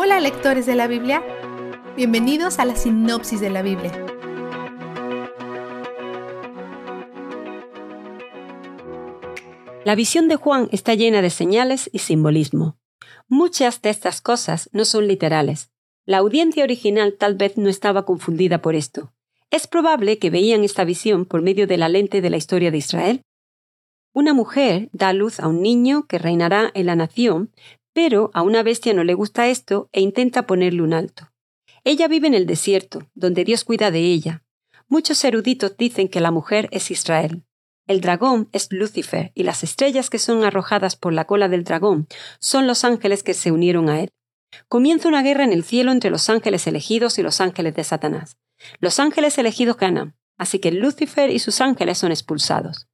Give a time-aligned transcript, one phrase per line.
[0.00, 1.24] Hola lectores de la Biblia,
[1.96, 3.90] bienvenidos a la sinopsis de la Biblia.
[9.84, 12.78] La visión de Juan está llena de señales y simbolismo.
[13.26, 15.72] Muchas de estas cosas no son literales.
[16.06, 19.12] La audiencia original tal vez no estaba confundida por esto.
[19.50, 22.78] Es probable que veían esta visión por medio de la lente de la historia de
[22.78, 23.22] Israel.
[24.12, 27.50] Una mujer da luz a un niño que reinará en la nación,
[28.00, 31.32] pero a una bestia no le gusta esto e intenta ponerle un alto.
[31.82, 34.44] Ella vive en el desierto, donde Dios cuida de ella.
[34.86, 37.42] Muchos eruditos dicen que la mujer es Israel.
[37.88, 42.06] El dragón es Lucifer y las estrellas que son arrojadas por la cola del dragón
[42.38, 44.10] son los ángeles que se unieron a él.
[44.68, 48.36] Comienza una guerra en el cielo entre los ángeles elegidos y los ángeles de Satanás.
[48.78, 52.86] Los ángeles elegidos ganan, así que Lucifer y sus ángeles son expulsados.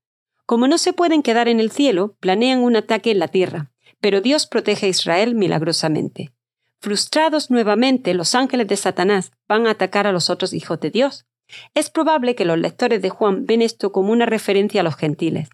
[0.46, 3.73] Como no se pueden quedar en el cielo, planean un ataque en la tierra,
[4.04, 6.34] pero Dios protege a Israel milagrosamente.
[6.78, 11.24] Frustrados nuevamente, los ángeles de Satanás van a atacar a los otros hijos de Dios.
[11.72, 15.48] Es probable que los lectores de Juan ven esto como una referencia a los gentiles,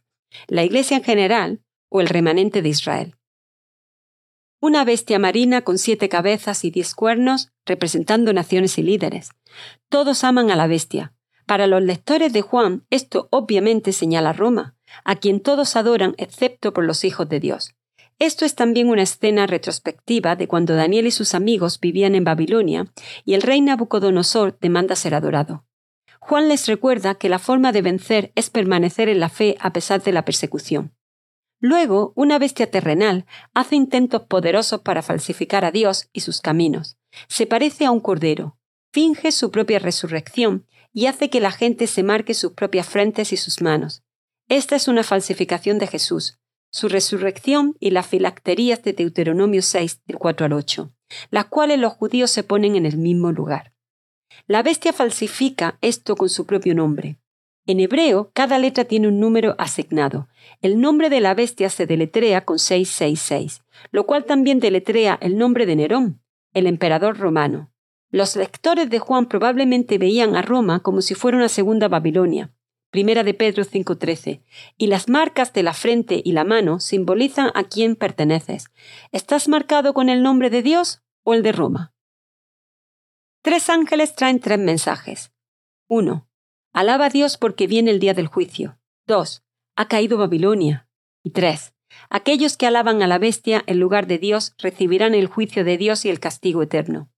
[0.48, 3.14] la iglesia en general o el remanente de Israel.
[4.60, 9.30] Una bestia marina con siete cabezas y diez cuernos, representando naciones y líderes.
[9.88, 11.14] Todos aman a la bestia.
[11.46, 16.72] Para los lectores de Juan, esto obviamente señala a Roma, a quien todos adoran excepto
[16.72, 17.76] por los hijos de Dios.
[18.20, 22.92] Esto es también una escena retrospectiva de cuando Daniel y sus amigos vivían en Babilonia
[23.24, 25.64] y el rey Nabucodonosor demanda ser adorado.
[26.20, 30.02] Juan les recuerda que la forma de vencer es permanecer en la fe a pesar
[30.02, 30.94] de la persecución.
[31.60, 36.98] Luego, una bestia terrenal hace intentos poderosos para falsificar a Dios y sus caminos.
[37.26, 38.58] Se parece a un cordero,
[38.92, 43.38] finge su propia resurrección y hace que la gente se marque sus propias frentes y
[43.38, 44.02] sus manos.
[44.46, 46.39] Esta es una falsificación de Jesús,
[46.70, 50.90] su resurrección y las filacterías de Deuteronomio 6, del 4 al 8,
[51.30, 53.72] las cuales los judíos se ponen en el mismo lugar.
[54.46, 57.18] La bestia falsifica esto con su propio nombre.
[57.66, 60.28] En hebreo, cada letra tiene un número asignado.
[60.62, 65.66] El nombre de la bestia se deletrea con 666, lo cual también deletrea el nombre
[65.66, 66.22] de Nerón,
[66.54, 67.70] el emperador romano.
[68.10, 72.52] Los lectores de Juan probablemente veían a Roma como si fuera una segunda Babilonia,
[72.90, 74.42] Primera de Pedro 5:13.
[74.76, 78.66] Y las marcas de la frente y la mano simbolizan a quién perteneces.
[79.12, 81.94] ¿Estás marcado con el nombre de Dios o el de Roma?
[83.42, 85.32] Tres ángeles traen tres mensajes.
[85.88, 86.28] 1.
[86.72, 88.78] Alaba a Dios porque viene el día del juicio.
[89.06, 89.44] 2.
[89.76, 90.88] Ha caído Babilonia.
[91.22, 91.74] Y 3.
[92.08, 96.04] Aquellos que alaban a la bestia en lugar de Dios recibirán el juicio de Dios
[96.04, 97.10] y el castigo eterno.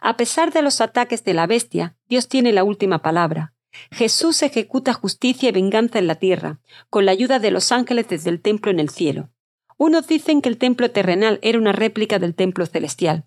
[0.00, 3.54] A pesar de los ataques de la bestia, Dios tiene la última palabra,
[3.90, 6.60] Jesús ejecuta justicia y venganza en la tierra,
[6.90, 9.30] con la ayuda de los ángeles desde el templo en el cielo.
[9.78, 13.26] Unos dicen que el templo terrenal era una réplica del templo celestial,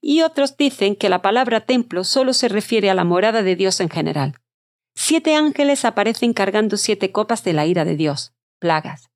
[0.00, 3.80] y otros dicen que la palabra templo solo se refiere a la morada de Dios
[3.80, 4.34] en general.
[4.94, 9.09] Siete ángeles aparecen cargando siete copas de la ira de Dios, plagas.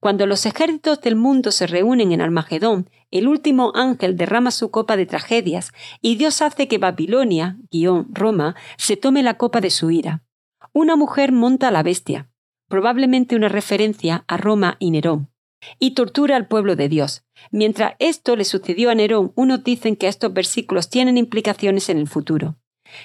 [0.00, 4.96] Cuando los ejércitos del mundo se reúnen en Armagedón, el último ángel derrama su copa
[4.96, 9.90] de tragedias y Dios hace que Babilonia, guion Roma, se tome la copa de su
[9.90, 10.24] ira.
[10.72, 12.28] Una mujer monta a la bestia,
[12.68, 15.30] probablemente una referencia a Roma y Nerón,
[15.78, 17.24] y tortura al pueblo de Dios.
[17.50, 22.08] Mientras esto le sucedió a Nerón, unos dicen que estos versículos tienen implicaciones en el
[22.08, 22.56] futuro.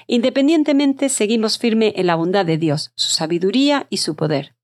[0.07, 4.56] Independientemente, seguimos firme en la bondad de Dios, su sabiduría y su poder.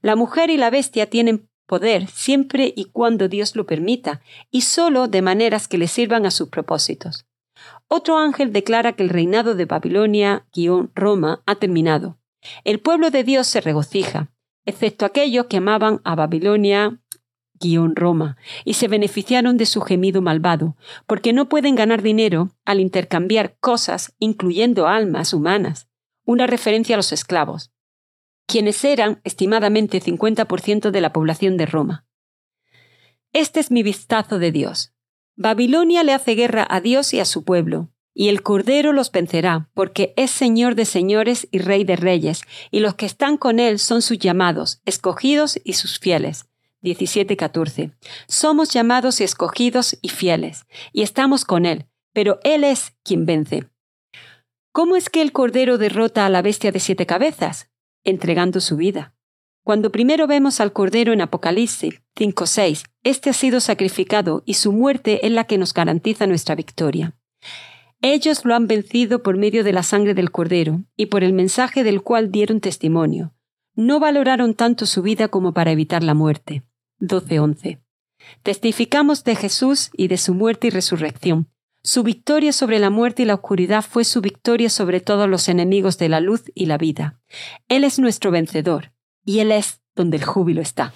[0.00, 4.20] La mujer y la bestia tienen poder siempre y cuando Dios lo permita,
[4.50, 7.26] y solo de maneras que le sirvan a sus propósitos.
[7.88, 12.18] Otro ángel declara que el reinado de Babilonia-Roma ha terminado.
[12.64, 14.32] El pueblo de Dios se regocija,
[14.66, 17.00] excepto aquellos que amaban a Babilonia,
[17.94, 18.36] Roma,
[18.66, 20.76] y se beneficiaron de su gemido malvado,
[21.06, 25.88] porque no pueden ganar dinero al intercambiar cosas, incluyendo almas humanas,
[26.26, 27.73] una referencia a los esclavos
[28.46, 32.06] quienes eran estimadamente 50% de la población de Roma.
[33.32, 34.92] Este es mi vistazo de Dios.
[35.36, 39.68] Babilonia le hace guerra a Dios y a su pueblo, y el Cordero los vencerá,
[39.74, 43.80] porque es Señor de señores y Rey de reyes, y los que están con él
[43.80, 46.46] son sus llamados, escogidos y sus fieles.
[46.82, 47.92] 17:14.
[48.28, 53.68] Somos llamados y escogidos y fieles, y estamos con él, pero él es quien vence.
[54.70, 57.70] ¿Cómo es que el Cordero derrota a la bestia de siete cabezas?
[58.04, 59.14] Entregando su vida.
[59.64, 65.26] Cuando primero vemos al Cordero en Apocalipsis 5.6, este ha sido sacrificado y su muerte
[65.26, 67.16] es la que nos garantiza nuestra victoria.
[68.02, 71.82] Ellos lo han vencido por medio de la sangre del Cordero y por el mensaje
[71.82, 73.32] del cual dieron testimonio.
[73.74, 76.62] No valoraron tanto su vida como para evitar la muerte.
[77.00, 77.80] 12.11.
[78.42, 81.48] Testificamos de Jesús y de su muerte y resurrección.
[81.86, 85.98] Su victoria sobre la muerte y la oscuridad fue su victoria sobre todos los enemigos
[85.98, 87.20] de la luz y la vida.
[87.68, 90.94] Él es nuestro vencedor, y Él es donde el júbilo está.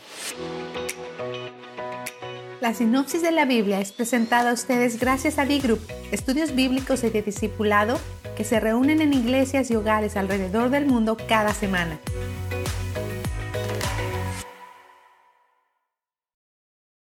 [2.63, 5.81] La sinopsis de la Biblia es presentada a ustedes gracias a D-Group,
[6.11, 8.01] estudios bíblicos y de discipulado
[8.35, 12.01] que se reúnen en iglesias y hogares alrededor del mundo cada semana.